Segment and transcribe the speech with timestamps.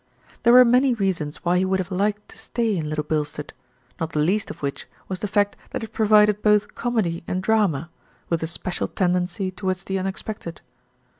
[0.41, 3.53] There were many reasons why he would have liked to stay in Little Bilstead,
[3.99, 7.91] not the least of which was the fact that it provided both comedy and drama,
[8.27, 10.61] with a special tendency towards the unexpected.